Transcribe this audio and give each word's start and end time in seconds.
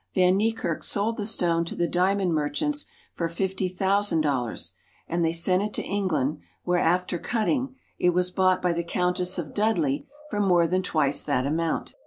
Van 0.15 0.35
Niekerk 0.35 0.79
Fsold 0.81 1.15
the 1.17 1.27
stone 1.27 1.63
to 1.63 1.75
the 1.75 1.87
diamond 1.87 2.33
merchants 2.33 2.85
for 3.13 3.29
fifty 3.29 3.67
thousand 3.69 4.25
I 4.25 4.29
dollars, 4.31 4.73
and 5.07 5.23
they 5.23 5.31
sent 5.31 5.61
it 5.61 5.75
to 5.75 5.83
England, 5.83 6.39
where, 6.63 6.79
after 6.79 7.19
cutting, 7.19 7.75
I 7.99 8.05
it 8.05 8.09
was 8.09 8.31
bought 8.31 8.63
by 8.63 8.73
the 8.73 8.83
Countess 8.83 9.37
of 9.37 9.53
Dudley 9.53 10.07
for 10.31 10.39
more 10.39 10.65
than 10.65 10.81
\ 10.81 10.81
twice 10.91 11.21
that 11.21 11.45
amount. 11.45 11.93